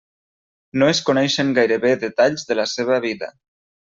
[0.83, 3.33] No es coneixen gairebé detalls de la seva vida.